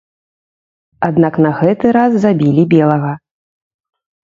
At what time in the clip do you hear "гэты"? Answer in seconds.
1.59-1.93